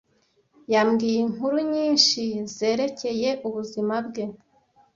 [0.73, 2.23] Yambwiye inkuru nyinshi
[2.55, 4.23] zerekeye ubuzima bwe.